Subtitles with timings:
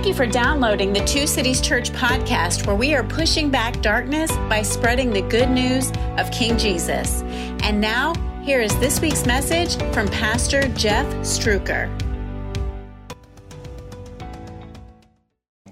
[0.00, 4.32] Thank you for downloading the Two Cities Church podcast, where we are pushing back darkness
[4.48, 7.20] by spreading the good news of King Jesus.
[7.62, 11.90] And now, here is this week's message from Pastor Jeff Struker.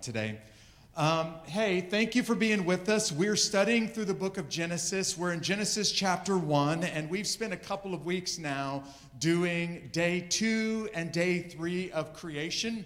[0.02, 0.38] Today.
[0.94, 3.10] Um, hey, thank you for being with us.
[3.10, 5.16] We're studying through the book of Genesis.
[5.16, 8.84] We're in Genesis chapter 1, and we've spent a couple of weeks now
[9.18, 12.84] doing day two and day three of creation.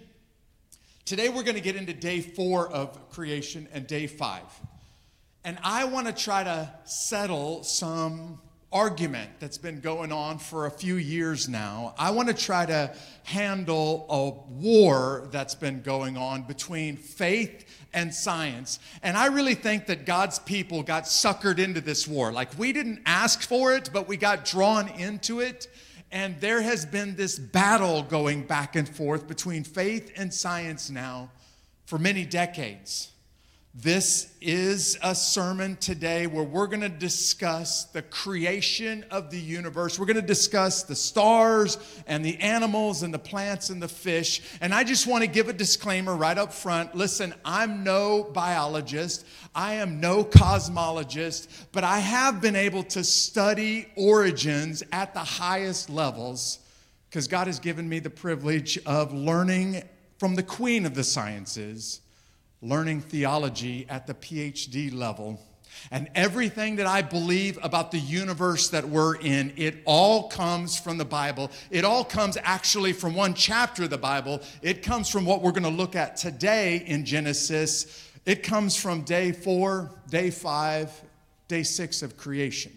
[1.05, 4.45] Today we're going to get into day four of creation and day five.
[5.43, 8.39] And I want to try to settle some
[8.71, 11.93] argument that's been going on for a few years now.
[11.97, 18.13] I want to try to handle a war that's been going on between faith and
[18.13, 18.79] science.
[19.03, 22.31] And I really think that God's people got suckered into this war.
[22.31, 25.67] Like we didn't ask for it, but we got drawn into it.
[26.13, 31.31] And there has been this battle going back and forth between faith and science now
[31.87, 33.12] for many decades.
[33.75, 39.97] This is a sermon today where we're going to discuss the creation of the universe.
[39.97, 44.43] We're going to discuss the stars and the animals and the plants and the fish.
[44.61, 46.93] And I just want to give a disclaimer right up front.
[46.93, 53.87] Listen, I'm no biologist, I am no cosmologist, but I have been able to study
[53.95, 56.59] origins at the highest levels
[57.09, 59.81] because God has given me the privilege of learning
[60.19, 62.01] from the queen of the sciences
[62.63, 65.39] learning theology at the PhD level.
[65.91, 70.97] And everything that I believe about the universe that we're in, it all comes from
[70.97, 71.51] the Bible.
[71.71, 74.41] It all comes actually from one chapter of the Bible.
[74.61, 78.09] It comes from what we're going to look at today in Genesis.
[78.25, 80.89] It comes from day four, day five,
[81.47, 82.71] day six of creation.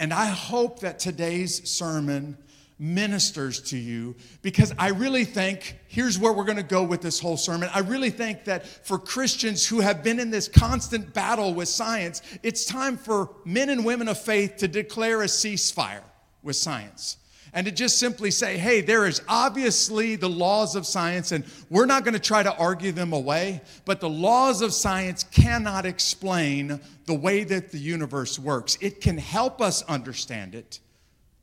[0.00, 2.36] And I hope that today's sermon
[2.78, 7.18] ministers to you because I really think here's where we're going to go with this
[7.18, 7.68] whole sermon.
[7.74, 12.22] I really think that for Christians who have been in this constant battle with science,
[12.42, 16.04] it's time for men and women of faith to declare a ceasefire
[16.42, 17.16] with science
[17.52, 21.86] and to just simply say, hey, there is obviously the laws of science, and we're
[21.86, 26.80] not going to try to argue them away, but the laws of science cannot explain
[27.06, 28.76] the way that the universe works.
[28.80, 30.80] It can help us understand it,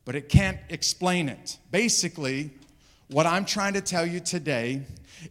[0.06, 1.58] but it can't explain it.
[1.70, 2.50] Basically,
[3.08, 4.82] what I'm trying to tell you today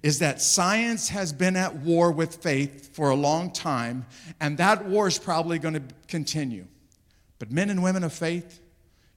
[0.03, 4.05] is that science has been at war with faith for a long time,
[4.39, 6.65] and that war is probably going to continue.
[7.39, 8.59] But men and women of faith,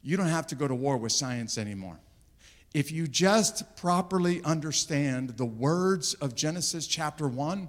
[0.01, 1.99] you don't have to go to war with science anymore.
[2.73, 7.69] If you just properly understand the words of Genesis chapter 1,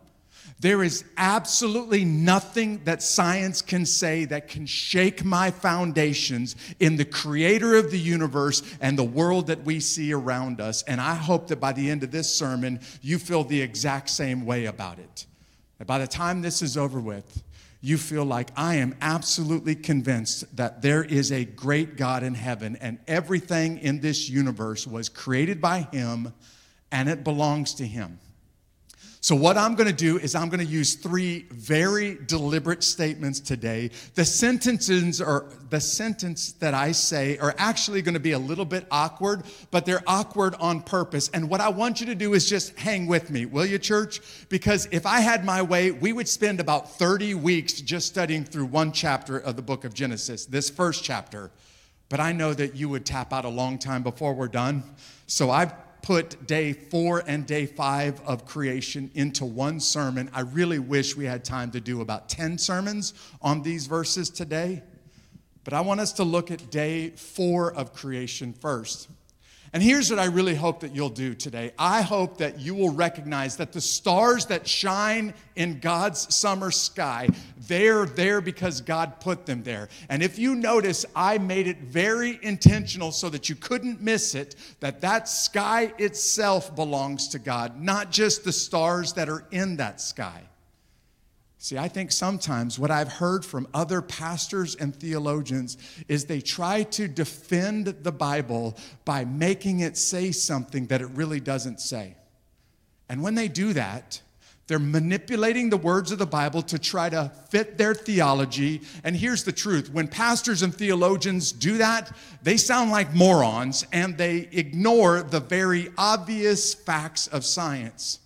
[0.59, 7.05] there is absolutely nothing that science can say that can shake my foundations in the
[7.05, 10.83] creator of the universe and the world that we see around us.
[10.83, 14.45] And I hope that by the end of this sermon, you feel the exact same
[14.45, 15.25] way about it.
[15.77, 17.41] That by the time this is over with,
[17.81, 22.77] you feel like I am absolutely convinced that there is a great God in heaven
[22.81, 26.33] and everything in this universe was created by Him
[26.91, 28.19] and it belongs to Him.
[29.21, 33.41] So, what I'm going to do is I'm going to use three very deliberate statements
[33.41, 33.91] today.
[34.15, 38.63] The sentences are the sentence that I say are actually going to be a little
[38.63, 41.29] bit awkward, but they're awkward on purpose.
[41.33, 44.21] And what I want you to do is just hang with me, will you, church?
[44.47, 48.67] Because if I had my way, we would spend about 30 weeks just studying through
[48.67, 51.51] one chapter of the book of Genesis, this first chapter.
[52.07, 54.81] But I know that you would tap out a long time before we're done.
[55.27, 60.29] So I've put day four and day five of creation into one sermon.
[60.33, 64.83] I really wish we had time to do about 10 sermons on these verses today.
[65.63, 69.09] But I want us to look at day four of creation first.
[69.71, 71.71] And here's what I really hope that you'll do today.
[71.77, 77.29] I hope that you will recognize that the stars that shine in God's summer sky,
[77.67, 79.89] they're there because God put them there.
[80.09, 84.55] And if you notice, I made it very intentional so that you couldn't miss it
[84.79, 90.01] that that sky itself belongs to God, not just the stars that are in that
[90.01, 90.48] sky.
[91.61, 95.77] See, I think sometimes what I've heard from other pastors and theologians
[96.07, 101.41] is they try to defend the Bible by making it say something that it really
[101.41, 102.15] doesn't say.
[103.09, 104.21] And when they do that,
[104.67, 108.79] they're manipulating the words of the Bible to try to fit their theology.
[109.03, 114.17] And here's the truth when pastors and theologians do that, they sound like morons and
[114.17, 118.19] they ignore the very obvious facts of science.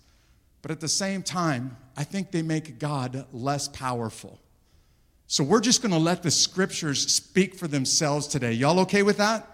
[0.62, 4.40] But at the same time, I think they make God less powerful.
[5.26, 8.52] So we're just going to let the scriptures speak for themselves today.
[8.52, 9.53] Y'all okay with that?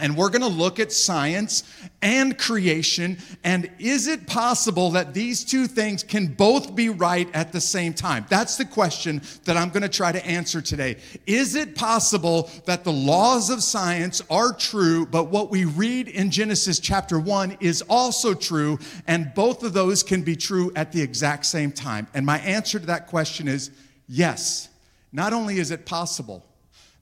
[0.00, 1.62] And we're going to look at science
[2.02, 3.18] and creation.
[3.44, 7.94] And is it possible that these two things can both be right at the same
[7.94, 8.26] time?
[8.28, 10.96] That's the question that I'm going to try to answer today.
[11.26, 16.30] Is it possible that the laws of science are true, but what we read in
[16.30, 21.02] Genesis chapter 1 is also true, and both of those can be true at the
[21.02, 22.06] exact same time?
[22.14, 23.70] And my answer to that question is
[24.08, 24.68] yes.
[25.12, 26.44] Not only is it possible,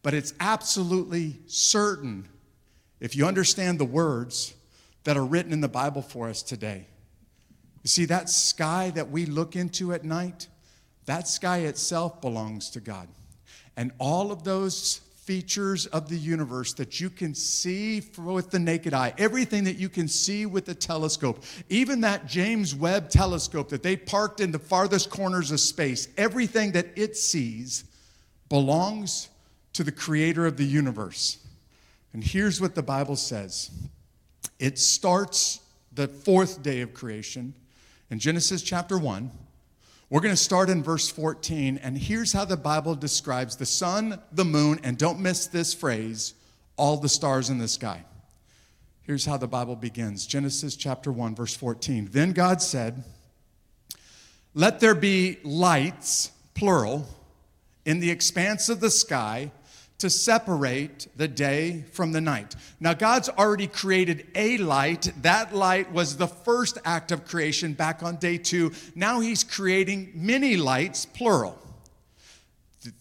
[0.03, 2.29] but it's absolutely certain
[3.01, 4.55] if you understand the words
[5.05, 6.87] that are written in the Bible for us today.
[7.83, 10.49] You see, that sky that we look into at night,
[11.07, 13.09] that sky itself belongs to God.
[13.77, 18.95] And all of those features of the universe that you can see with the naked
[18.95, 23.83] eye, everything that you can see with the telescope, even that James Webb telescope that
[23.83, 27.85] they parked in the farthest corners of space, everything that it sees
[28.49, 29.29] belongs
[29.75, 31.39] to the creator of the universe.
[32.13, 33.71] And here's what the Bible says
[34.59, 35.61] it starts
[35.93, 37.55] the fourth day of creation
[38.11, 39.31] in Genesis chapter 1.
[40.11, 44.19] We're going to start in verse 14, and here's how the Bible describes the sun,
[44.33, 46.33] the moon, and don't miss this phrase,
[46.79, 48.05] all the stars in the sky.
[49.03, 52.09] Here's how the Bible begins Genesis chapter 1, verse 14.
[52.11, 53.05] Then God said,
[54.55, 57.07] Let there be lights, plural,
[57.85, 59.51] in the expanse of the sky
[59.99, 62.55] to separate the day from the night.
[62.79, 65.13] Now, God's already created a light.
[65.23, 68.73] That light was the first act of creation back on day two.
[68.95, 71.59] Now He's creating many lights, plural.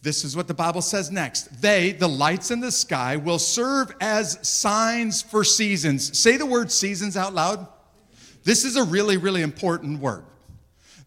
[0.01, 1.61] This is what the Bible says next.
[1.61, 6.17] They, the lights in the sky, will serve as signs for seasons.
[6.17, 7.67] Say the word seasons out loud.
[8.43, 10.23] This is a really, really important word.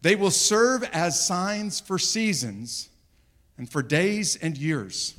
[0.03, 2.89] They will serve as signs for seasons
[3.59, 5.15] and for days and years.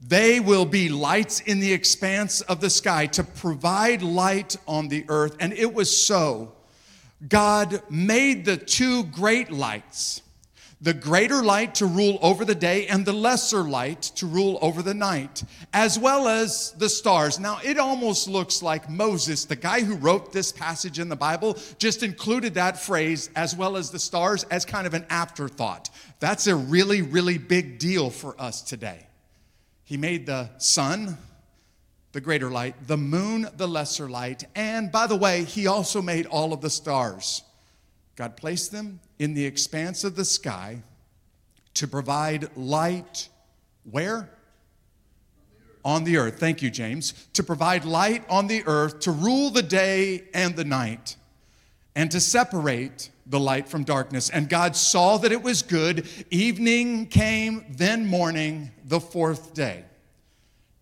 [0.00, 5.04] They will be lights in the expanse of the sky to provide light on the
[5.08, 5.36] earth.
[5.40, 6.52] And it was so.
[7.28, 10.22] God made the two great lights
[10.82, 14.82] the greater light to rule over the day and the lesser light to rule over
[14.82, 15.44] the night,
[15.74, 17.38] as well as the stars.
[17.38, 21.58] Now, it almost looks like Moses, the guy who wrote this passage in the Bible,
[21.78, 25.90] just included that phrase, as well as the stars, as kind of an afterthought.
[26.18, 29.06] That's a really, really big deal for us today.
[29.90, 31.18] He made the sun,
[32.12, 36.26] the greater light, the moon, the lesser light, and by the way, He also made
[36.26, 37.42] all of the stars.
[38.14, 40.84] God placed them in the expanse of the sky
[41.74, 43.30] to provide light
[43.82, 44.30] where?
[45.84, 46.38] On the earth.
[46.38, 47.12] Thank you, James.
[47.32, 51.16] To provide light on the earth, to rule the day and the night,
[51.94, 54.30] and to separate the light from darkness.
[54.30, 56.06] And God saw that it was good.
[56.30, 59.84] Evening came, then morning, the fourth day.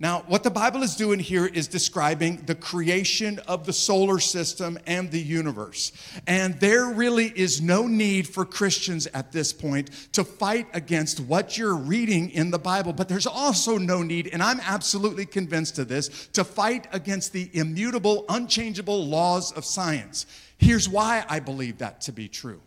[0.01, 4.79] Now, what the Bible is doing here is describing the creation of the solar system
[4.87, 5.91] and the universe.
[6.29, 11.59] And there really is no need for Christians at this point to fight against what
[11.59, 12.93] you're reading in the Bible.
[12.93, 17.51] But there's also no need, and I'm absolutely convinced of this, to fight against the
[17.53, 20.27] immutable, unchangeable laws of science.
[20.59, 22.61] Here's why I believe that to be true.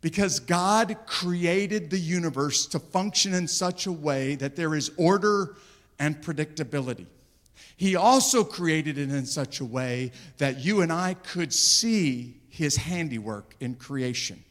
[0.00, 5.56] Because God created the universe to function in such a way that there is order
[5.98, 7.06] and predictability.
[7.76, 12.76] He also created it in such a way that you and I could see his
[12.76, 14.42] handiwork in creation.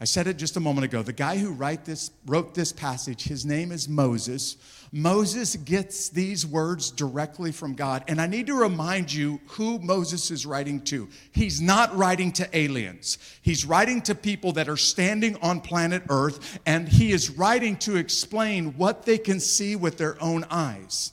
[0.00, 1.02] I said it just a moment ago.
[1.02, 4.56] The guy who this, wrote this passage, his name is Moses.
[4.90, 8.04] Moses gets these words directly from God.
[8.08, 11.08] And I need to remind you who Moses is writing to.
[11.32, 16.58] He's not writing to aliens, he's writing to people that are standing on planet Earth,
[16.66, 21.12] and he is writing to explain what they can see with their own eyes.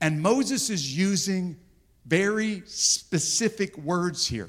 [0.00, 1.56] And Moses is using
[2.06, 4.48] very specific words here.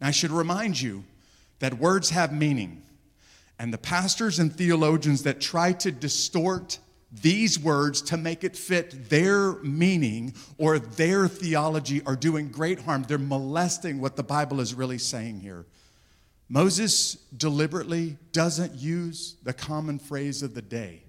[0.00, 1.04] Now, I should remind you
[1.58, 2.82] that words have meaning.
[3.58, 6.78] And the pastors and theologians that try to distort
[7.10, 13.04] these words to make it fit their meaning or their theology are doing great harm.
[13.08, 15.64] They're molesting what the Bible is really saying here.
[16.48, 21.02] Moses deliberately doesn't use the common phrase of the day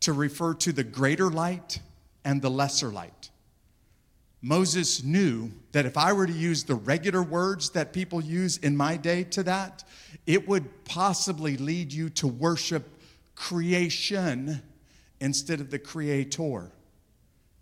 [0.00, 1.80] to refer to the greater light
[2.24, 3.21] and the lesser light.
[4.42, 8.76] Moses knew that if I were to use the regular words that people use in
[8.76, 9.84] my day to that,
[10.26, 13.00] it would possibly lead you to worship
[13.36, 14.60] creation
[15.20, 16.72] instead of the creator.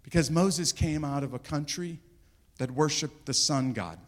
[0.02, 1.98] Because Moses came out of a country
[2.56, 3.98] that worshiped the sun god.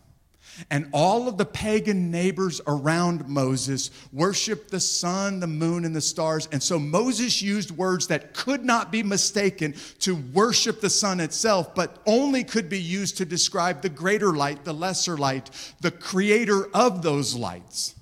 [0.70, 6.00] And all of the pagan neighbors around Moses worshiped the sun, the moon, and the
[6.00, 6.48] stars.
[6.52, 11.74] And so Moses used words that could not be mistaken to worship the sun itself,
[11.74, 16.68] but only could be used to describe the greater light, the lesser light, the creator
[16.74, 17.94] of those lights.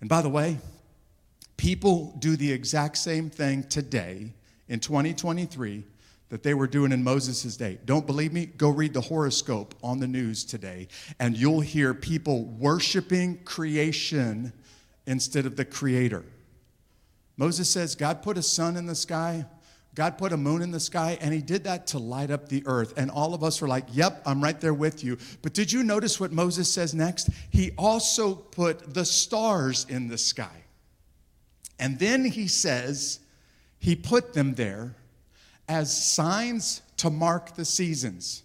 [0.00, 0.58] And by the way,
[1.56, 4.32] people do the exact same thing today
[4.68, 5.84] in 2023
[6.30, 7.78] that they were doing in Moses' day.
[7.84, 8.46] Don't believe me?
[8.46, 14.52] Go read the horoscope on the news today, and you'll hear people worshiping creation
[15.06, 16.24] instead of the creator.
[17.36, 19.44] Moses says God put a sun in the sky,
[19.94, 22.62] God put a moon in the sky, and he did that to light up the
[22.64, 22.94] earth.
[22.96, 25.18] And all of us were like, Yep, I'm right there with you.
[25.42, 27.28] But did you notice what Moses says next?
[27.50, 30.64] He also put the stars in the sky.
[31.80, 33.18] And then he says,
[33.78, 34.94] He put them there
[35.70, 38.42] as signs to mark the seasons.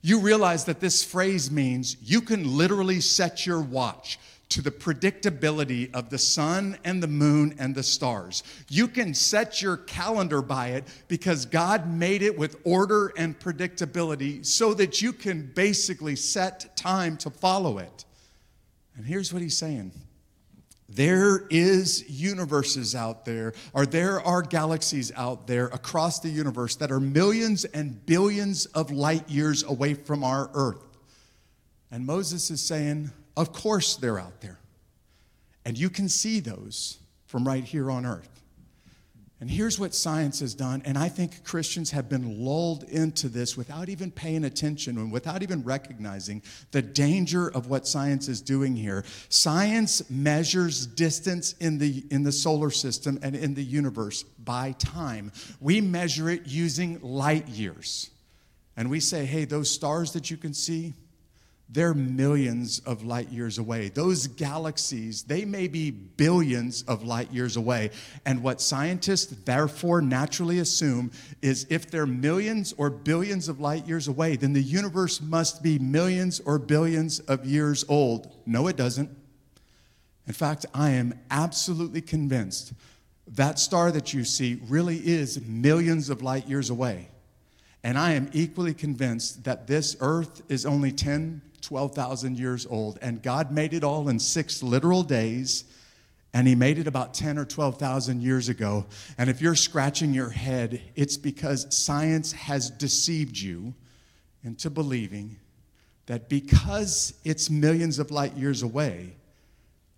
[0.00, 5.94] You realize that this phrase means you can literally set your watch to the predictability
[5.94, 8.42] of the sun and the moon and the stars.
[8.70, 14.44] You can set your calendar by it because God made it with order and predictability
[14.44, 18.06] so that you can basically set time to follow it.
[18.96, 19.92] And here's what he's saying
[20.94, 26.90] there is universes out there, or there are galaxies out there across the universe that
[26.90, 30.84] are millions and billions of light years away from our Earth.
[31.90, 34.58] And Moses is saying, Of course they're out there.
[35.64, 38.41] And you can see those from right here on Earth.
[39.42, 43.56] And here's what science has done, and I think Christians have been lulled into this
[43.56, 48.76] without even paying attention and without even recognizing the danger of what science is doing
[48.76, 49.04] here.
[49.30, 55.32] Science measures distance in the, in the solar system and in the universe by time.
[55.58, 58.10] We measure it using light years.
[58.76, 60.94] And we say, hey, those stars that you can see,
[61.72, 63.88] they're millions of light years away.
[63.88, 67.90] Those galaxies, they may be billions of light years away.
[68.26, 74.06] And what scientists therefore naturally assume is if they're millions or billions of light years
[74.06, 78.30] away, then the universe must be millions or billions of years old.
[78.44, 79.08] No, it doesn't.
[80.26, 82.74] In fact, I am absolutely convinced
[83.26, 87.08] that star that you see really is millions of light years away.
[87.82, 93.22] And I am equally convinced that this earth is only 10 12,000 years old, and
[93.22, 95.64] God made it all in six literal days.
[96.34, 98.86] And he made it about 10 or 12,000 years ago.
[99.18, 103.74] And if you're scratching your head, it's because science has deceived you
[104.42, 105.36] into believing
[106.06, 109.14] that because it's millions of light years away,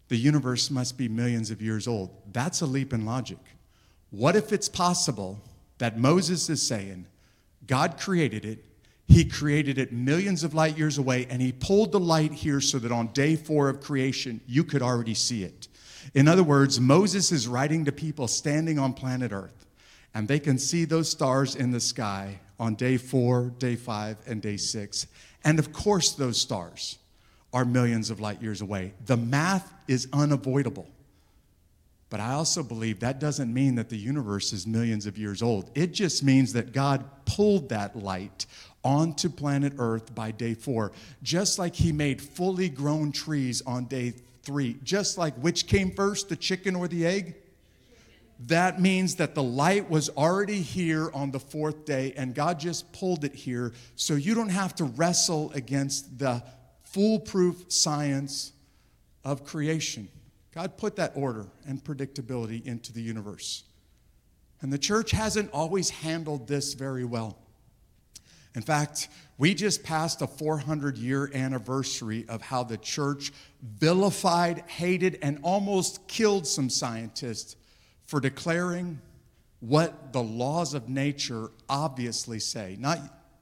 [0.08, 2.10] the universe must be millions of years old.
[2.32, 3.38] That's a leap in logic.
[4.10, 5.40] What if it's possible
[5.78, 7.06] that Moses is saying,
[7.66, 8.64] God created it,
[9.06, 12.78] he created it millions of light years away, and He pulled the light here so
[12.78, 15.68] that on day four of creation, you could already see it.
[16.14, 19.66] In other words, Moses is writing to people standing on planet Earth,
[20.14, 24.40] and they can see those stars in the sky on day four, day five, and
[24.40, 25.06] day six.
[25.44, 26.98] And of course, those stars
[27.52, 28.94] are millions of light years away.
[29.06, 30.88] The math is unavoidable.
[32.10, 35.70] But I also believe that doesn't mean that the universe is millions of years old.
[35.74, 38.46] It just means that God pulled that light
[38.84, 44.14] onto planet Earth by day four, just like He made fully grown trees on day
[44.42, 44.76] three.
[44.84, 47.36] Just like which came first, the chicken or the egg?
[48.46, 52.92] That means that the light was already here on the fourth day, and God just
[52.92, 56.42] pulled it here so you don't have to wrestle against the
[56.82, 58.52] foolproof science
[59.24, 60.08] of creation.
[60.54, 63.64] God put that order and predictability into the universe.
[64.60, 67.38] And the church hasn't always handled this very well.
[68.54, 73.32] In fact, we just passed a 400 year anniversary of how the church
[73.62, 77.56] vilified, hated, and almost killed some scientists
[78.06, 79.00] for declaring
[79.60, 82.76] what the laws of nature obviously say.
[82.78, 83.00] Not,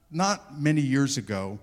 [0.09, 1.59] not many years ago,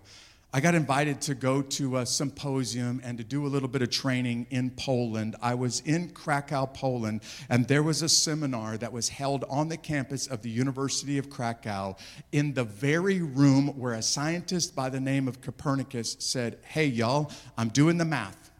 [0.52, 3.90] I got invited to go to a symposium and to do a little bit of
[3.90, 5.36] training in Poland.
[5.40, 9.76] I was in Krakow, Poland, and there was a seminar that was held on the
[9.76, 11.96] campus of the University of Krakow
[12.32, 17.30] in the very room where a scientist by the name of Copernicus said, Hey, y'all,
[17.56, 18.50] I'm doing the math.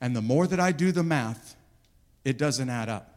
[0.00, 1.54] And the more that I do the math,
[2.24, 3.13] it doesn't add up.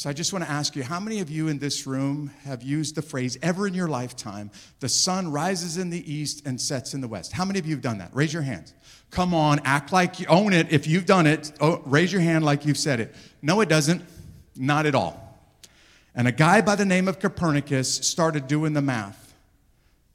[0.00, 2.62] So I just want to ask you how many of you in this room have
[2.62, 6.94] used the phrase ever in your lifetime, the sun rises in the east and sets
[6.94, 7.32] in the west?
[7.32, 8.08] How many of you have done that?
[8.14, 8.72] Raise your hands.
[9.10, 10.72] Come on, act like you own it.
[10.72, 13.14] If you've done it, oh, raise your hand like you've said it.
[13.42, 14.02] No, it doesn't.
[14.56, 15.38] Not at all.
[16.14, 19.29] And a guy by the name of Copernicus started doing the math.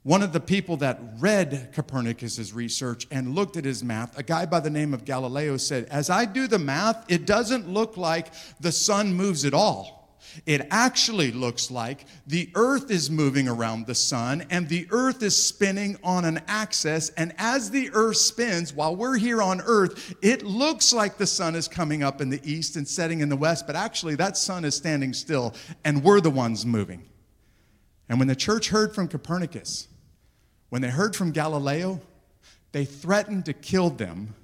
[0.05, 4.45] One of the people that read Copernicus's research and looked at his math, a guy
[4.45, 8.31] by the name of Galileo said, As I do the math, it doesn't look like
[8.59, 10.15] the sun moves at all.
[10.45, 15.35] It actually looks like the earth is moving around the sun and the earth is
[15.35, 17.09] spinning on an axis.
[17.17, 21.55] And as the earth spins, while we're here on earth, it looks like the sun
[21.55, 24.65] is coming up in the east and setting in the west, but actually that sun
[24.65, 27.09] is standing still and we're the ones moving.
[28.07, 29.87] And when the church heard from Copernicus,
[30.75, 32.01] when they heard from Galileo,
[32.73, 34.35] they threatened to kill them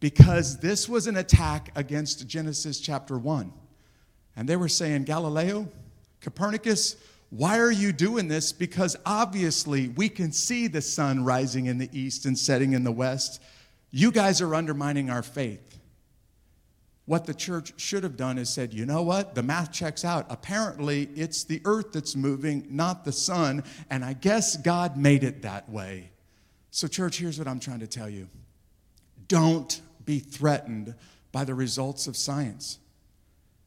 [0.00, 3.50] because this was an attack against Genesis chapter 1.
[4.36, 5.66] And they were saying, Galileo,
[6.20, 6.96] Copernicus,
[7.30, 8.52] why are you doing this?
[8.52, 12.92] Because obviously we can see the sun rising in the east and setting in the
[12.92, 13.40] west.
[13.90, 15.67] You guys are undermining our faith.
[17.08, 19.34] What the church should have done is said, you know what?
[19.34, 20.26] The math checks out.
[20.28, 23.64] Apparently, it's the earth that's moving, not the sun.
[23.88, 26.10] And I guess God made it that way.
[26.70, 28.28] So, church, here's what I'm trying to tell you
[29.26, 30.94] don't be threatened
[31.32, 32.78] by the results of science.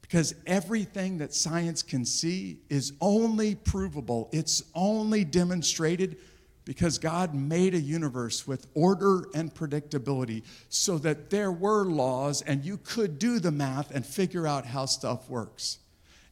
[0.03, 6.17] Because everything that science can see is only provable, it's only demonstrated
[6.65, 12.63] because God made a universe with order and predictability so that there were laws and
[12.63, 15.80] you could do the math and figure out how stuff works.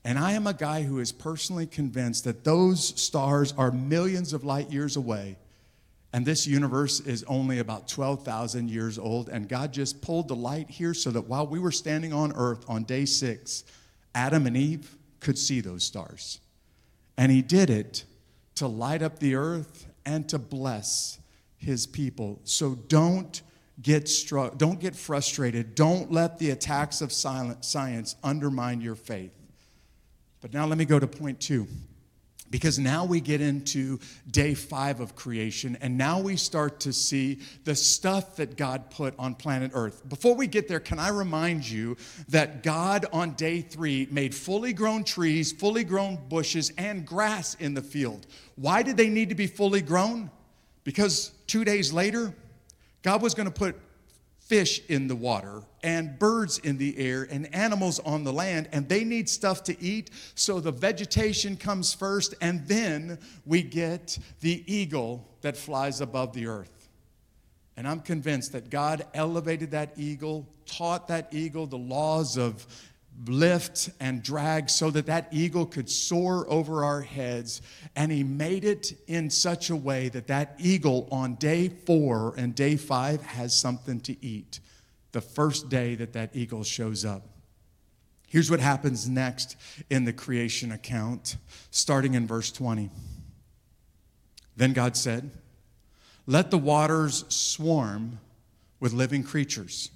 [0.04, 4.44] And I am a guy who is personally convinced that those stars are millions of
[4.44, 5.38] light years away.
[6.14, 9.30] And this universe is only about 12,000 years old.
[9.30, 12.66] And God just pulled the light here so that while we were standing on earth
[12.68, 13.64] on day six,
[14.16, 16.40] Adam and Eve could see those stars.
[17.18, 18.06] And He did it
[18.56, 21.20] to light up the earth and to bless
[21.56, 22.40] his people.
[22.44, 23.44] So don't
[23.80, 25.76] get struck, don't get frustrated.
[25.76, 29.32] Don't let the attacks of silent science undermine your faith.
[30.42, 31.68] But now let me go to point two.
[32.52, 34.00] Because now we get into
[34.32, 39.14] day five of creation, and now we start to see the stuff that God put
[39.20, 40.08] on planet Earth.
[40.10, 41.96] Before we get there, can I remind you
[42.30, 47.74] that God on day three made fully grown trees, fully grown bushes, and grass in
[47.74, 48.26] the field?
[48.56, 50.32] Why did they need to be fully grown?
[50.84, 52.34] Because two days later,
[53.04, 53.76] God was going to put
[54.50, 58.90] fish in the water and birds in the air and animals on the land, and
[58.90, 60.10] they need stuff to eat.
[60.34, 66.48] So the vegetation comes first, and then we get the eagle that flies above the
[66.48, 66.90] earth.
[67.78, 72.66] And I'm convinced that God elevated that eagle, taught that eagle the laws of
[73.28, 77.62] lift and drag so that that eagle could soar over our heads.
[77.96, 82.56] And he made it in such a way that that eagle on day 4 and
[82.56, 84.60] day 5 has something to eat
[85.12, 87.24] the first day that that eagle shows up.
[88.28, 89.56] Here's what happens next
[89.90, 91.36] in the creation account
[91.72, 92.90] starting in verse 20
[94.56, 95.32] then God said
[96.28, 98.20] let the waters swarm
[98.80, 99.90] with living creatures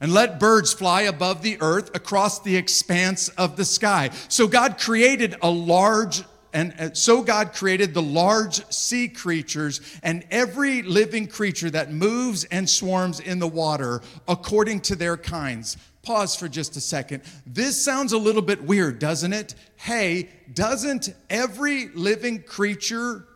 [0.00, 4.10] and let birds fly above the earth across the expanse of the sky.
[4.28, 10.82] So God created a large and so God created the large sea creatures and every
[10.82, 15.76] living creature that moves and swarms in the water according to their kinds.
[16.02, 17.22] Pause for just a second.
[17.46, 19.54] This sounds a little bit weird, doesn't it?
[19.76, 23.26] Hey, doesn't every living creature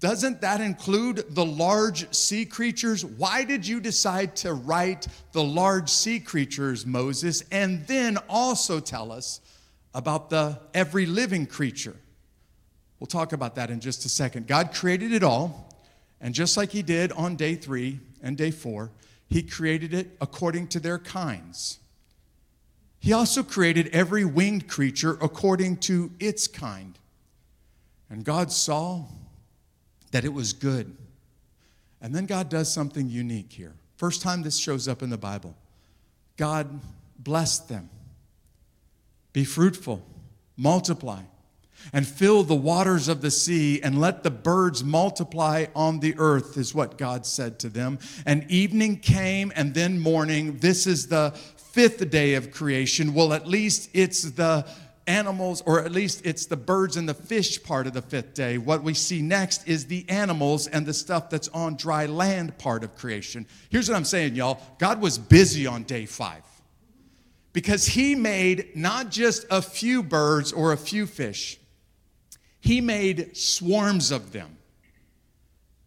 [0.00, 3.04] doesn't that include the large sea creatures?
[3.04, 9.12] Why did you decide to write the large sea creatures, Moses, and then also tell
[9.12, 9.40] us
[9.92, 11.96] about the every living creature?
[12.98, 14.46] We'll talk about that in just a second.
[14.46, 15.68] God created it all,
[16.20, 18.90] and just like He did on day three and day four,
[19.28, 21.80] He created it according to their kinds.
[23.00, 26.98] He also created every winged creature according to its kind.
[28.08, 29.04] And God saw
[30.14, 30.96] that it was good.
[32.00, 33.72] And then God does something unique here.
[33.96, 35.56] First time this shows up in the Bible.
[36.36, 36.68] God
[37.18, 37.90] blessed them.
[39.32, 40.06] Be fruitful,
[40.56, 41.22] multiply,
[41.92, 46.56] and fill the waters of the sea, and let the birds multiply on the earth,
[46.58, 47.98] is what God said to them.
[48.24, 50.58] And evening came, and then morning.
[50.58, 53.14] This is the fifth day of creation.
[53.14, 54.64] Well, at least it's the
[55.06, 58.58] animals, or at least it's the birds and the fish part of the fifth day.
[58.58, 62.84] What we see next is the animals and the stuff that's on dry land part
[62.84, 63.46] of creation.
[63.70, 66.42] Here's what I'm saying, y'all God was busy on day five
[67.52, 71.58] because He made not just a few birds or a few fish,
[72.60, 74.58] He made swarms of them.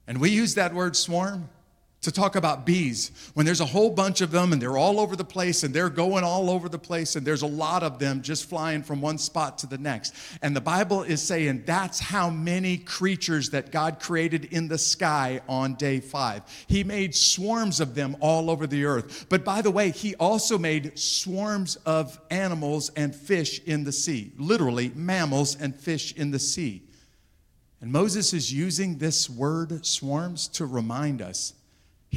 [0.08, 1.49] And we use that word swarm
[2.01, 5.15] to talk about bees when there's a whole bunch of them and they're all over
[5.15, 8.21] the place and they're going all over the place and there's a lot of them
[8.21, 10.13] just flying from one spot to the next.
[10.41, 15.41] And the Bible is saying that's how many creatures that God created in the sky
[15.49, 16.43] on day five.
[16.67, 19.25] He made swarms of them all over the earth.
[19.27, 24.31] But by the way, He also made swarms of animals and fish in the sea,
[24.38, 26.83] literally, mammals and fish in the sea.
[27.81, 31.53] And Moses is using this word swarms to remind us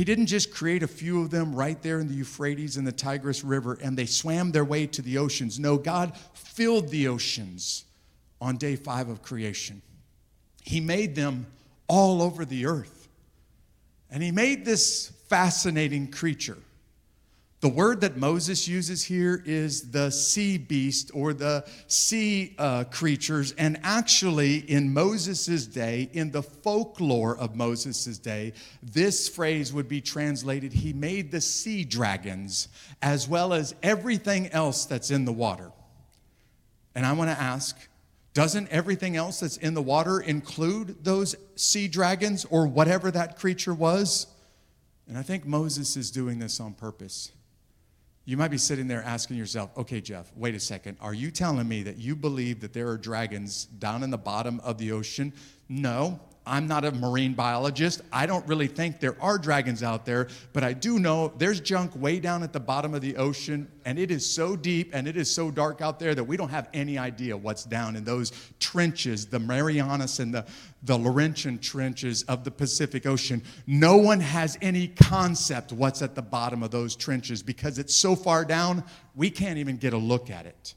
[0.00, 2.90] he didn't just create a few of them right there in the Euphrates and the
[2.90, 5.60] Tigris River and they swam their way to the oceans.
[5.60, 7.84] No, God filled the oceans
[8.40, 9.82] on day five of creation.
[10.64, 11.48] He made them
[11.86, 13.08] all over the earth.
[14.10, 16.56] And He made this fascinating creature
[17.60, 23.52] the word that Moses uses here is the sea beast or the sea uh, creatures.
[23.52, 30.00] And actually, in Moses' day, in the folklore of Moses' day, this phrase would be
[30.00, 32.68] translated He made the sea dragons
[33.02, 35.70] as well as everything else that's in the water.
[36.94, 37.76] And I want to ask
[38.32, 43.74] doesn't everything else that's in the water include those sea dragons or whatever that creature
[43.74, 44.28] was?
[45.08, 47.32] And I think Moses is doing this on purpose.
[48.24, 50.98] You might be sitting there asking yourself, okay, Jeff, wait a second.
[51.00, 54.60] Are you telling me that you believe that there are dragons down in the bottom
[54.60, 55.32] of the ocean?
[55.68, 58.00] No, I'm not a marine biologist.
[58.12, 61.94] I don't really think there are dragons out there, but I do know there's junk
[61.94, 65.16] way down at the bottom of the ocean, and it is so deep and it
[65.16, 68.32] is so dark out there that we don't have any idea what's down in those
[68.58, 70.46] trenches, the Marianas and the,
[70.82, 73.42] the Laurentian trenches of the Pacific Ocean.
[73.66, 78.16] No one has any concept what's at the bottom of those trenches because it's so
[78.16, 78.82] far down,
[79.14, 80.74] we can't even get a look at it.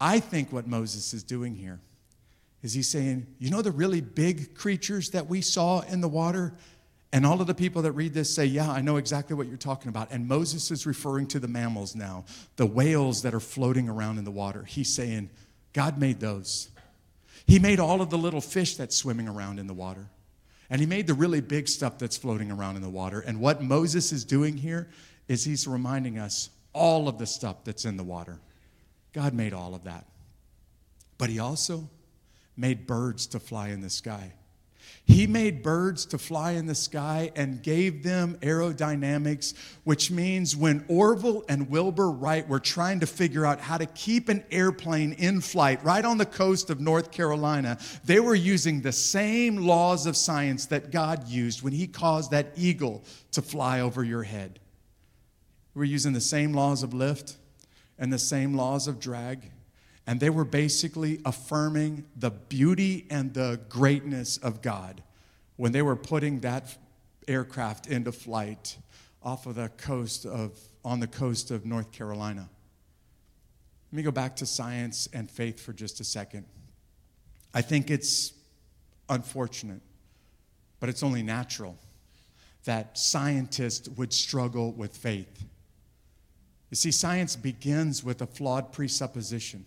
[0.00, 1.78] I think what Moses is doing here
[2.62, 6.54] is he saying, You know, the really big creatures that we saw in the water?
[7.14, 9.56] And all of the people that read this say, Yeah, I know exactly what you're
[9.56, 10.10] talking about.
[10.10, 12.24] And Moses is referring to the mammals now,
[12.56, 14.64] the whales that are floating around in the water.
[14.64, 15.30] He's saying,
[15.72, 16.70] God made those.
[17.46, 20.08] He made all of the little fish that's swimming around in the water.
[20.70, 23.20] And he made the really big stuff that's floating around in the water.
[23.20, 24.88] And what Moses is doing here
[25.28, 28.38] is he's reminding us all of the stuff that's in the water.
[29.12, 30.06] God made all of that.
[31.18, 31.90] But he also
[32.56, 34.32] made birds to fly in the sky.
[35.04, 40.84] He made birds to fly in the sky and gave them aerodynamics, which means when
[40.86, 45.40] Orville and Wilbur Wright were trying to figure out how to keep an airplane in
[45.40, 50.16] flight right on the coast of North Carolina, they were using the same laws of
[50.16, 54.60] science that God used when He caused that eagle to fly over your head.
[55.74, 57.36] We're using the same laws of lift
[57.98, 59.50] and the same laws of drag
[60.06, 65.02] and they were basically affirming the beauty and the greatness of God
[65.56, 66.76] when they were putting that
[67.28, 68.76] aircraft into flight
[69.22, 72.48] off of the coast of on the coast of North Carolina.
[73.92, 76.46] Let me go back to science and faith for just a second.
[77.54, 78.32] I think it's
[79.08, 79.82] unfortunate,
[80.80, 81.78] but it's only natural
[82.64, 85.44] that scientists would struggle with faith.
[86.70, 89.66] You see, science begins with a flawed presupposition.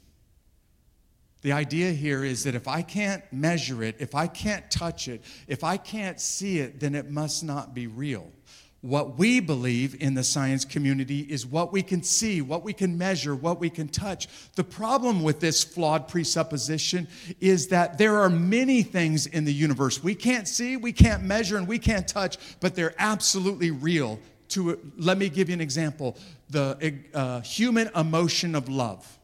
[1.45, 5.23] The idea here is that if I can't measure it, if I can't touch it,
[5.47, 8.31] if I can't see it, then it must not be real.
[8.81, 12.97] What we believe in the science community is what we can see, what we can
[12.97, 14.27] measure, what we can touch.
[14.55, 17.07] The problem with this flawed presupposition
[17.39, 21.57] is that there are many things in the universe we can't see, we can't measure,
[21.57, 24.19] and we can't touch, but they're absolutely real.
[24.49, 26.17] To let me give you an example:
[26.49, 29.19] the uh, human emotion of love.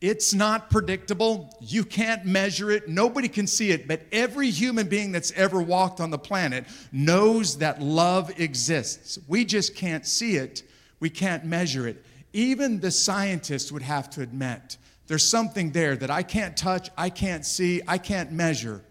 [0.00, 1.56] It's not predictable.
[1.60, 2.88] You can't measure it.
[2.88, 3.88] Nobody can see it.
[3.88, 9.18] But every human being that's ever walked on the planet knows that love exists.
[9.26, 10.62] We just can't see it.
[11.00, 12.04] We can't measure it.
[12.32, 17.10] Even the scientists would have to admit there's something there that I can't touch, I
[17.10, 18.82] can't see, I can't measure,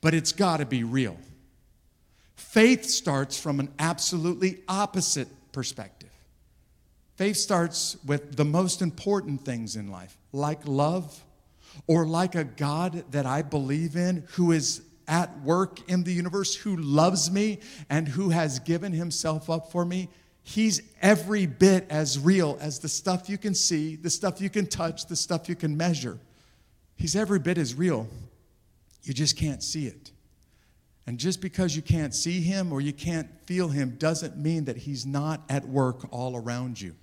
[0.00, 1.16] but it's got to be real.
[2.34, 6.10] Faith starts from an absolutely opposite perspective.
[7.16, 11.24] Faith starts with the most important things in life, like love,
[11.86, 16.54] or like a God that I believe in who is at work in the universe,
[16.54, 20.08] who loves me and who has given himself up for me.
[20.42, 24.66] He's every bit as real as the stuff you can see, the stuff you can
[24.66, 26.18] touch, the stuff you can measure.
[26.96, 28.08] He's every bit as real.
[29.02, 30.12] You just can't see it.
[31.06, 34.76] And just because you can't see him or you can't feel him doesn't mean that
[34.76, 36.94] he's not at work all around you.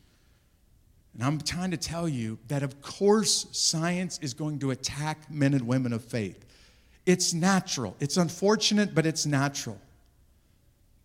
[1.17, 5.55] And I'm trying to tell you that, of course, science is going to attack men
[5.55, 6.45] and women of faith.
[7.07, 7.95] It's natural.
[7.99, 9.79] It's unfortunate, but it's natural.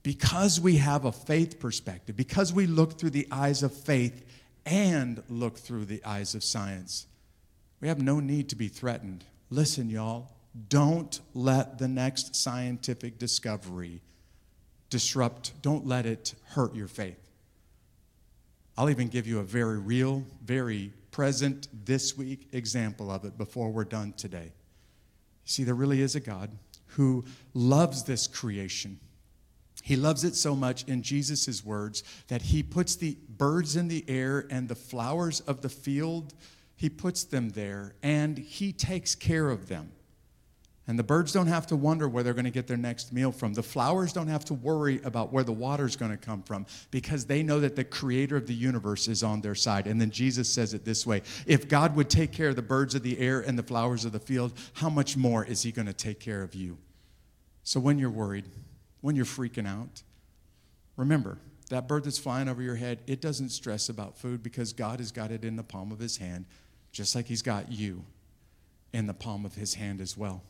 [0.03, 4.25] because we have a faith perspective, because we look through the eyes of faith
[4.67, 7.07] and look through the eyes of science,
[7.81, 9.25] we have no need to be threatened.
[9.51, 10.31] Listen, y'all,
[10.69, 14.01] don't let the next scientific discovery
[14.91, 17.22] disrupt, don't let it hurt your faith.
[18.77, 23.71] I'll even give you a very real, very present this week example of it before
[23.71, 24.53] we're done today.
[25.45, 26.51] You see, there really is a God
[26.87, 28.99] who loves this creation.
[29.83, 34.05] He loves it so much in Jesus' words that he puts the birds in the
[34.09, 36.35] air and the flowers of the field,
[36.77, 39.93] he puts them there and he takes care of them.
[40.89, 43.31] And the birds don't have to wonder where they're going to get their next meal
[43.31, 43.55] from.
[43.55, 47.25] The flowers don't have to worry about where the water's going to come from because
[47.25, 49.87] they know that the creator of the universe is on their side.
[49.87, 52.97] And then Jesus says it this way If God would take care of the birds
[52.97, 55.87] of the air and the flowers of the field, how much more is he going
[55.87, 56.79] to take care of you?
[57.63, 58.47] So when you're worried,
[59.03, 60.03] when you're freaking out,
[60.97, 61.39] remember
[61.71, 65.13] that bird that's flying over your head, it doesn't stress about food because God has
[65.13, 66.45] got it in the palm of his hand,
[66.91, 68.05] just like he's got you
[68.93, 70.43] in the palm of his hand as well.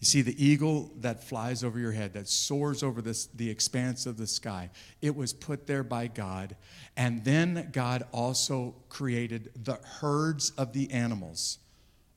[0.00, 4.06] You see, the eagle that flies over your head, that soars over this, the expanse
[4.06, 6.56] of the sky, it was put there by God.
[6.96, 11.58] And then God also created the herds of the animals,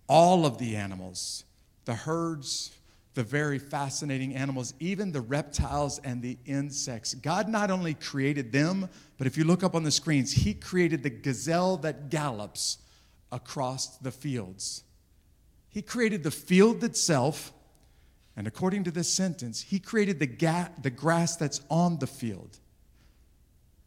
[0.10, 1.46] all of the animals,
[1.86, 2.72] the herds,
[3.14, 7.16] the very fascinating animals, even the reptiles and the insects.
[7.16, 11.02] God not only created them, but if you look up on the screens, He created
[11.02, 12.78] the gazelle that gallops
[13.32, 14.84] across the fields.
[15.70, 17.54] He created the field itself
[18.38, 22.60] and according to this sentence, he created the, ga- the grass that's on the field.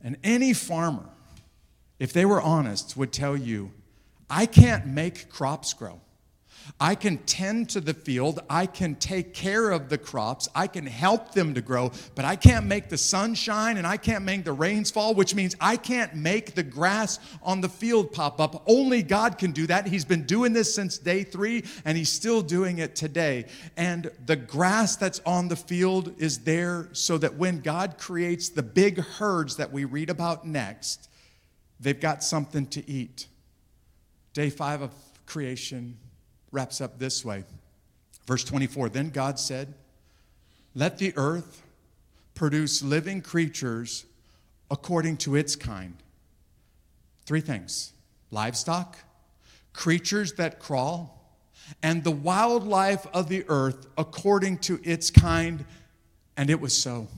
[0.03, 1.09] And any farmer,
[2.01, 3.71] if they were honest, would tell you,
[4.29, 6.01] I can't make crops grow.
[6.79, 8.41] I can tend to the field.
[8.49, 10.49] I can take care of the crops.
[10.55, 13.97] I can help them to grow, but I can't make the sun shine and I
[13.97, 18.13] can't make the rains fall, which means I can't make the grass on the field
[18.13, 18.63] pop up.
[18.67, 19.87] Only God can do that.
[19.87, 23.47] He's been doing this since day three and He's still doing it today.
[23.77, 28.63] And the grass that's on the field is there so that when God creates the
[28.63, 31.09] big herds that we read about next,
[31.79, 33.27] they've got something to eat.
[34.33, 34.93] Day five of
[35.27, 35.97] creation
[36.53, 37.45] wraps up this way.
[38.27, 39.75] Verse 24 Then God said,
[40.75, 41.63] Let the earth
[42.35, 44.07] produce living creatures
[44.71, 45.95] according to its kind.
[47.27, 47.93] Three things
[48.31, 48.97] livestock,
[49.73, 51.21] creatures that crawl,
[51.83, 55.65] and the wildlife of the earth according to its kind.
[56.37, 57.09] And it was so.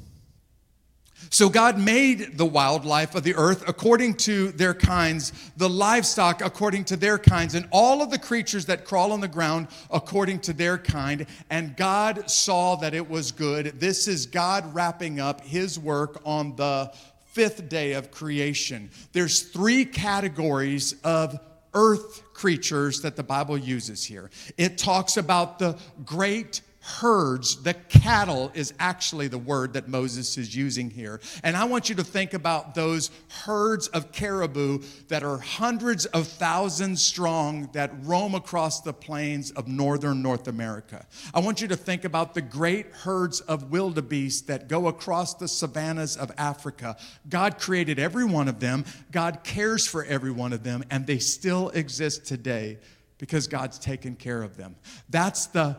[1.31, 6.85] So God made the wildlife of the earth according to their kinds, the livestock according
[6.85, 10.53] to their kinds, and all of the creatures that crawl on the ground according to
[10.53, 11.27] their kind.
[11.51, 13.81] And God saw that it was good.
[13.81, 16.93] This is God wrapping up his work on the
[17.27, 18.91] fifth day of creation.
[19.13, 21.39] There's three categories of
[21.75, 24.31] earth creatures that the Bible uses here.
[24.59, 30.55] It talks about the great herds, the cattle is actually the word that Moses is
[30.55, 31.21] using here.
[31.45, 33.11] And I want you to think about those
[33.45, 39.69] herds of caribou that are hundreds of thousands strong that roam across the plains of
[39.69, 41.07] northern North America.
[41.33, 45.47] I want you to think about the great herds of wildebeest that go across the
[45.47, 46.97] savannas of Africa.
[47.29, 51.19] God created every one of them, God cares for every one of them, and they
[51.19, 52.79] still exist today
[53.19, 54.75] because God's taken care of them.
[55.09, 55.77] That's the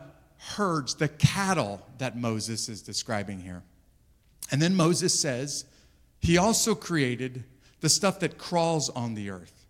[0.55, 3.63] herds, the cattle that Moses is describing here.
[4.51, 5.65] And then Moses says,
[6.19, 7.43] He also created
[7.81, 9.65] the stuff that crawls on the earth.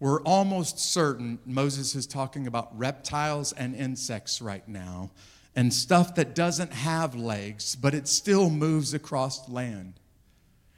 [0.00, 5.10] We're almost certain Moses is talking about reptiles and insects right now,
[5.56, 9.94] and stuff that doesn't have legs, but it still moves across land.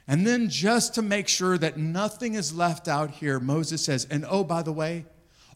[0.07, 4.25] And then, just to make sure that nothing is left out here, Moses says, and
[4.27, 5.05] oh, by the way,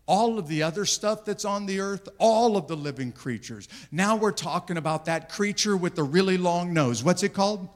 [0.08, 3.68] all of the other stuff that's on the earth, all of the living creatures.
[3.92, 7.04] Now we're talking about that creature with the really long nose.
[7.04, 7.68] What's it called?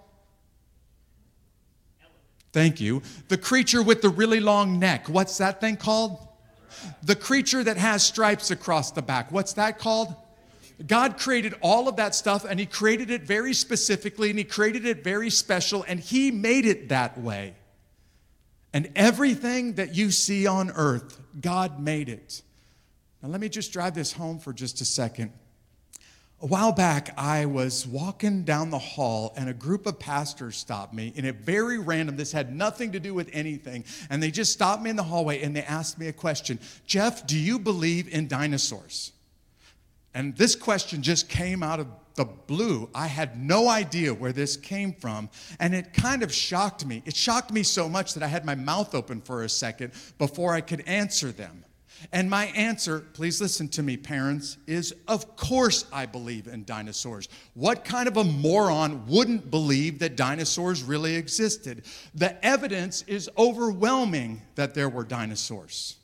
[2.51, 3.01] Thank you.
[3.27, 5.07] The creature with the really long neck.
[5.07, 6.17] What's that thing called?
[7.03, 9.31] The creature that has stripes across the back.
[9.31, 10.15] What's that called?
[10.85, 14.85] God created all of that stuff and He created it very specifically and He created
[14.85, 17.55] it very special and He made it that way.
[18.73, 22.41] And everything that you see on earth, God made it.
[23.21, 25.33] Now, let me just drive this home for just a second.
[26.41, 30.93] A while back, I was walking down the hall and a group of pastors stopped
[30.93, 33.83] me in a very random, this had nothing to do with anything.
[34.09, 37.27] And they just stopped me in the hallway and they asked me a question Jeff,
[37.27, 39.11] do you believe in dinosaurs?
[40.13, 41.87] And this question just came out of
[42.19, 42.89] the blue.
[42.93, 47.01] I had no idea where this came from, and it kind of shocked me.
[47.05, 50.53] It shocked me so much that I had my mouth open for a second before
[50.53, 51.63] I could answer them.
[52.11, 57.29] And my answer, please listen to me, parents, is of course I believe in dinosaurs.
[57.53, 61.85] What kind of a moron wouldn't believe that dinosaurs really existed?
[62.15, 65.95] The evidence is overwhelming that there were dinosaurs.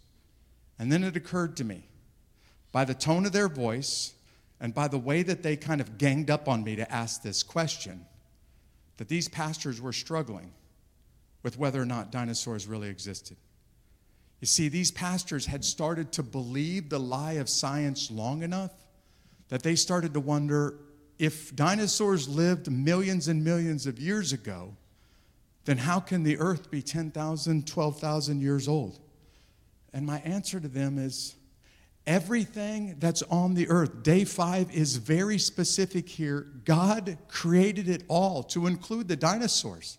[0.79, 1.89] And then it occurred to me
[2.71, 4.13] by the tone of their voice
[4.59, 7.43] and by the way that they kind of ganged up on me to ask this
[7.43, 8.05] question
[8.97, 10.51] that these pastors were struggling
[11.43, 13.37] with whether or not dinosaurs really existed.
[14.41, 18.71] You see, these pastors had started to believe the lie of science long enough
[19.49, 20.79] that they started to wonder
[21.17, 24.75] if dinosaurs lived millions and millions of years ago,
[25.65, 28.99] then how can the earth be 10,000, 12,000 years old?
[29.93, 31.35] And my answer to them is
[32.07, 36.47] everything that's on the earth, day five is very specific here.
[36.63, 39.97] God created it all to include the dinosaurs.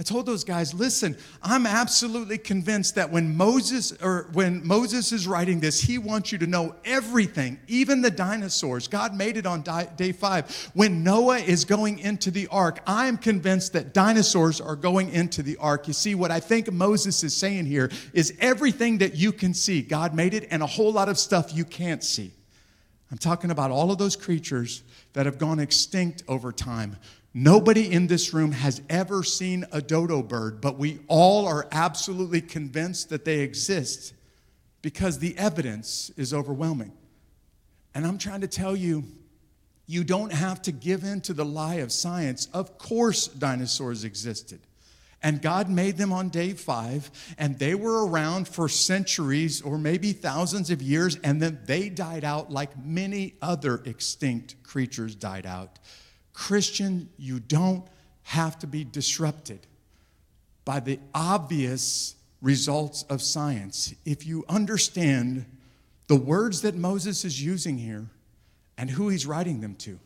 [0.00, 5.28] I told those guys, listen, I'm absolutely convinced that when Moses or when Moses is
[5.28, 8.88] writing this, he wants you to know everything, even the dinosaurs.
[8.88, 9.62] God made it on
[9.96, 10.70] day 5.
[10.72, 15.42] When Noah is going into the ark, I am convinced that dinosaurs are going into
[15.42, 15.86] the ark.
[15.86, 19.82] You see what I think Moses is saying here is everything that you can see,
[19.82, 22.32] God made it and a whole lot of stuff you can't see.
[23.12, 24.82] I'm talking about all of those creatures
[25.12, 26.96] that have gone extinct over time
[27.32, 32.40] Nobody in this room has ever seen a dodo bird, but we all are absolutely
[32.40, 34.14] convinced that they exist
[34.82, 36.92] because the evidence is overwhelming.
[37.94, 39.04] And I'm trying to tell you,
[39.86, 42.46] you don't have to give in to the lie of science.
[42.52, 44.60] Of course, dinosaurs existed.
[45.22, 50.12] And God made them on day five, and they were around for centuries or maybe
[50.12, 55.78] thousands of years, and then they died out like many other extinct creatures died out.
[56.32, 57.84] Christian, you don't
[58.22, 59.66] have to be disrupted
[60.64, 63.94] by the obvious results of science.
[64.04, 65.46] If you understand
[66.06, 68.06] the words that Moses is using here
[68.78, 69.98] and who he's writing them to,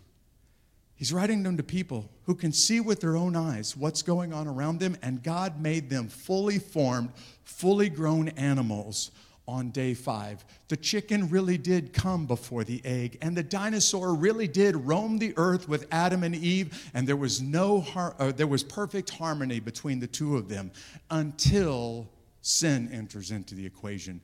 [0.96, 4.48] he's writing them to people who can see with their own eyes what's going on
[4.48, 7.10] around them, and God made them fully formed,
[7.44, 9.10] fully grown animals
[9.46, 10.44] on day five.
[10.68, 15.34] The chicken really did come before the egg, and the dinosaur really did roam the
[15.36, 19.60] earth with Adam and Eve, and there was no har- uh, there was perfect harmony
[19.60, 20.70] between the two of them
[21.10, 22.08] until
[22.40, 24.20] sin enters into the equation.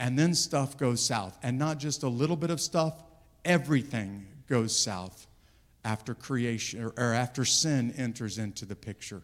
[0.00, 3.02] And then stuff goes south, and not just a little bit of stuff,
[3.44, 5.26] everything goes south
[5.84, 9.22] after creation or, or after sin enters into the picture.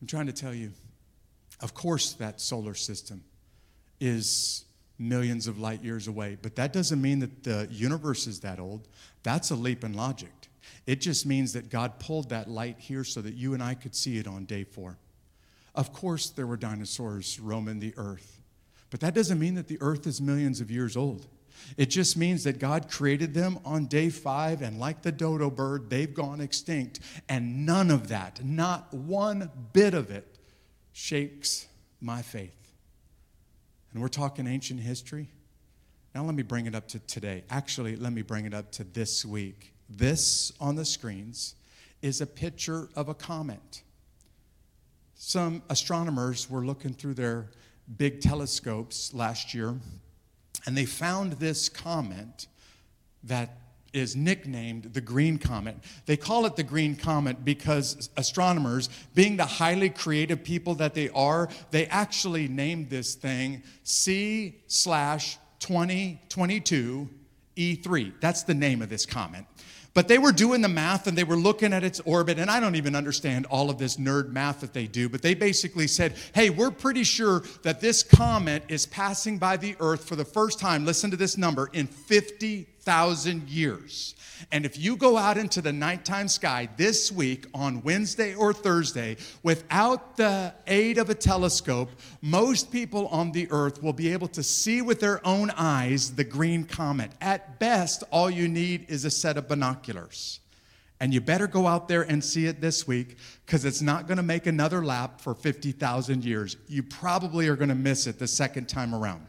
[0.00, 0.72] I'm trying to tell you,
[1.60, 3.22] of course, that solar system
[4.00, 4.64] is
[4.98, 6.36] millions of light years away.
[6.40, 8.86] But that doesn't mean that the universe is that old.
[9.22, 10.32] That's a leap in logic.
[10.86, 13.94] It just means that God pulled that light here so that you and I could
[13.94, 14.98] see it on day four.
[15.74, 18.40] Of course, there were dinosaurs roaming the earth,
[18.90, 21.26] but that doesn't mean that the earth is millions of years old.
[21.76, 25.90] It just means that God created them on day five, and like the dodo bird,
[25.90, 27.00] they've gone extinct.
[27.28, 30.26] And none of that, not one bit of it,
[30.92, 31.68] shakes
[32.00, 32.59] my faith
[33.92, 35.28] and we're talking ancient history.
[36.14, 37.44] Now, let me bring it up to today.
[37.50, 39.72] Actually, let me bring it up to this week.
[39.88, 41.54] This on the screens
[42.02, 43.82] is a picture of a comet.
[45.14, 47.50] Some astronomers were looking through their
[47.96, 49.74] big telescopes last year,
[50.66, 52.46] and they found this comet
[53.24, 53.59] that
[53.92, 55.76] is nicknamed the Green Comet.
[56.06, 61.08] They call it the Green Comet because astronomers, being the highly creative people that they
[61.10, 67.08] are, they actually named this thing C slash 2022
[67.56, 68.12] E3.
[68.20, 69.44] That's the name of this comet.
[69.92, 72.60] But they were doing the math and they were looking at its orbit, and I
[72.60, 76.14] don't even understand all of this nerd math that they do, but they basically said,
[76.32, 80.60] hey, we're pretty sure that this comet is passing by the Earth for the first
[80.60, 84.16] time, listen to this number, in 50 thousand years.
[84.50, 89.16] And if you go out into the nighttime sky this week on Wednesday or Thursday
[89.44, 91.88] without the aid of a telescope,
[92.20, 96.24] most people on the earth will be able to see with their own eyes the
[96.24, 97.12] green comet.
[97.20, 100.40] At best, all you need is a set of binoculars.
[100.98, 104.16] And you better go out there and see it this week because it's not going
[104.16, 106.56] to make another lap for 50,000 years.
[106.66, 109.28] You probably are going to miss it the second time around.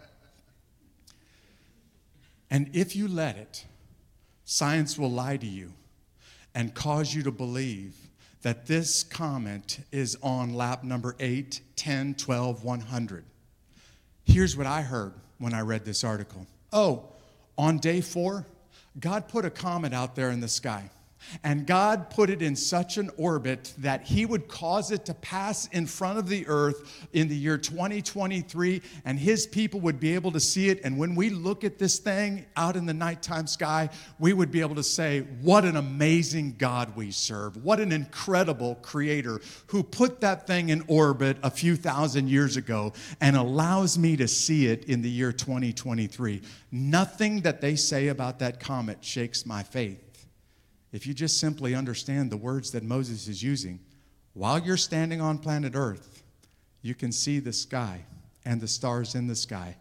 [2.52, 3.66] And if you let it,
[4.44, 5.72] science will lie to you
[6.54, 7.96] and cause you to believe
[8.42, 13.24] that this comet is on lap number 8, 10, 12, 100.
[14.26, 16.46] Here's what I heard when I read this article.
[16.74, 17.06] Oh,
[17.58, 18.46] on day four,
[19.00, 20.90] God put a comet out there in the sky.
[21.44, 25.68] And God put it in such an orbit that He would cause it to pass
[25.68, 30.32] in front of the earth in the year 2023, and His people would be able
[30.32, 30.82] to see it.
[30.84, 34.62] And when we look at this thing out in the nighttime sky, we would be
[34.62, 37.64] able to say, What an amazing God we serve!
[37.64, 42.94] What an incredible Creator who put that thing in orbit a few thousand years ago
[43.20, 46.42] and allows me to see it in the year 2023.
[46.72, 50.11] Nothing that they say about that comet shakes my faith
[50.92, 53.80] if you just simply understand the words that Moses is using,
[54.34, 56.24] while you're standing on planet Earth,
[56.82, 58.02] you can see the sky
[58.46, 59.78] and the stars in the sky.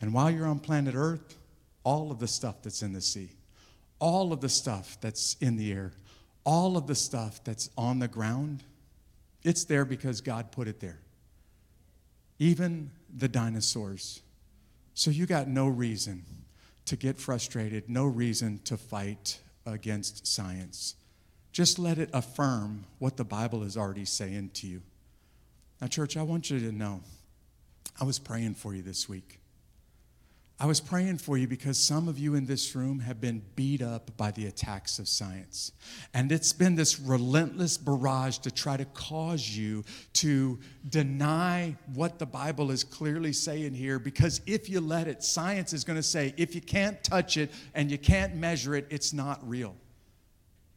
[0.00, 1.36] And while you're on planet Earth,
[1.84, 3.30] all of the stuff that's in the sea,
[3.98, 5.92] all of the stuff that's in the air,
[6.44, 8.64] all of the stuff that's on the ground,
[9.44, 10.98] it's there because God put it there.
[12.38, 14.22] Even the dinosaurs.
[14.94, 16.24] So you got no reason
[16.86, 20.94] to get frustrated, no reason to fight against science.
[21.52, 24.82] Just let it affirm what the Bible is already saying to you.
[25.80, 27.02] Now, church, I want you to know
[28.00, 29.38] I was praying for you this week.
[30.62, 33.82] I was praying for you because some of you in this room have been beat
[33.82, 35.72] up by the attacks of science.
[36.14, 39.82] And it's been this relentless barrage to try to cause you
[40.12, 43.98] to deny what the Bible is clearly saying here.
[43.98, 47.50] Because if you let it, science is going to say if you can't touch it
[47.74, 49.74] and you can't measure it, it's not real.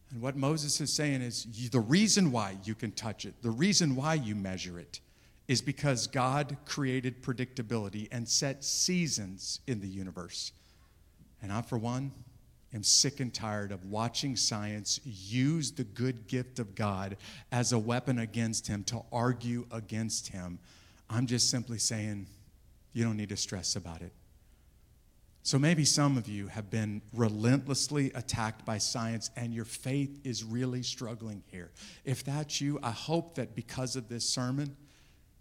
[0.09, 3.95] And what Moses is saying is the reason why you can touch it, the reason
[3.95, 4.99] why you measure it,
[5.47, 10.51] is because God created predictability and set seasons in the universe.
[11.41, 12.11] And I, for one,
[12.73, 17.17] am sick and tired of watching science use the good gift of God
[17.51, 20.59] as a weapon against Him to argue against Him.
[21.09, 22.27] I'm just simply saying,
[22.93, 24.13] you don't need to stress about it.
[25.43, 30.43] So maybe some of you have been relentlessly attacked by science and your faith is
[30.43, 31.69] really struggling here.
[32.03, 34.75] If that's you, I hope that because of this sermon,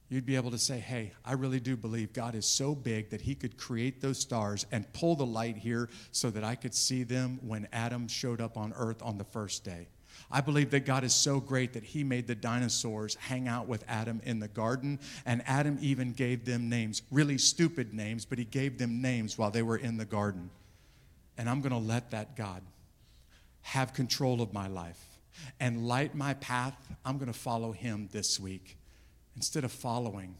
[0.08, 3.22] you'd be able to say, hey, I really do believe God is so big that
[3.22, 7.02] He could create those stars and pull the light here so that I could see
[7.02, 9.88] them when Adam showed up on earth on the first day.
[10.30, 13.84] I believe that God is so great that He made the dinosaurs hang out with
[13.88, 18.44] Adam in the garden, and Adam even gave them names, really stupid names, but He
[18.44, 20.50] gave them names while they were in the garden.
[21.36, 22.62] And I'm going to let that God
[23.62, 25.02] have control of my life
[25.58, 26.76] and light my path.
[27.04, 28.76] I'm going to follow Him this week
[29.36, 30.34] instead of following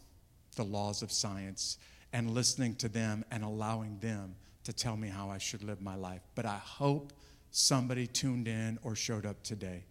[0.56, 1.78] the laws of science
[2.12, 5.96] and listening to them and allowing them to tell me how I should live my
[5.96, 6.22] life.
[6.34, 7.12] But I hope
[7.50, 9.84] somebody tuned in or showed up today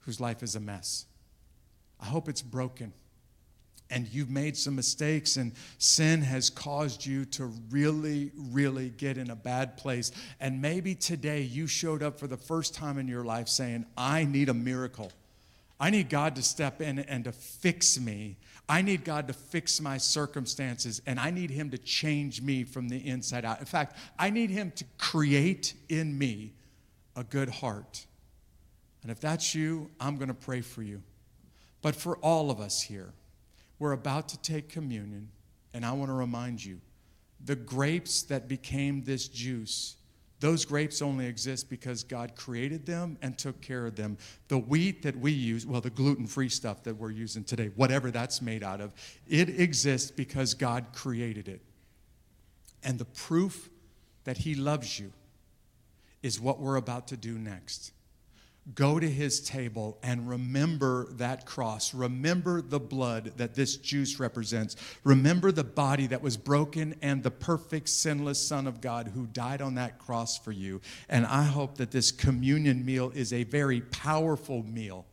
[0.00, 1.06] whose life is a mess.
[2.00, 2.92] I hope it's broken
[3.90, 9.30] and you've made some mistakes, and sin has caused you to really, really get in
[9.30, 10.10] a bad place.
[10.40, 14.24] And maybe today you showed up for the first time in your life saying, I
[14.24, 15.12] need a miracle.
[15.78, 18.36] I need God to step in and to fix me.
[18.68, 22.88] I need God to fix my circumstances, and I need Him to change me from
[22.88, 23.60] the inside out.
[23.60, 26.52] In fact, I need Him to create in me
[27.14, 28.06] a good heart.
[29.02, 31.02] And if that's you, I'm going to pray for you.
[31.82, 33.12] But for all of us here,
[33.78, 35.28] we're about to take communion,
[35.74, 36.80] and I want to remind you
[37.44, 39.96] the grapes that became this juice
[40.40, 44.18] those grapes only exist because God created them and took care of them.
[44.48, 48.10] The wheat that we use, well, the gluten free stuff that we're using today, whatever
[48.10, 48.92] that's made out of,
[49.26, 51.62] it exists because God created it.
[52.82, 53.70] And the proof
[54.24, 55.12] that He loves you
[56.22, 57.92] is what we're about to do next
[58.74, 61.94] go to his table and remember that cross.
[61.94, 64.74] Remember the blood that this juice represents.
[65.04, 69.62] Remember the body that was broken and the perfect, sinless Son of God who died
[69.62, 70.80] on that cross for you.
[71.08, 75.06] And I hope that this communion meal is a very powerful meal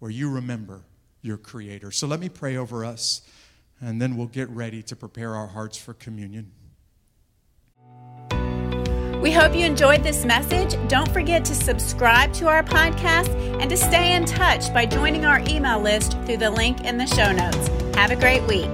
[0.00, 0.82] where you remember
[1.22, 1.92] your Creator.
[1.92, 3.22] So let me pray over us,
[3.80, 6.52] and then we'll get ready to prepare our hearts for communion.
[9.20, 10.76] We hope you enjoyed this message.
[10.88, 13.28] Don't forget to subscribe to our podcast
[13.60, 17.06] and to stay in touch by joining our email list through the link in the
[17.06, 17.68] show notes.
[17.96, 18.70] Have a great week.